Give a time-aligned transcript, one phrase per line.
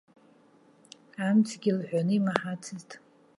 [1.27, 2.89] Амцгьы лҳәоны имаҳацызт.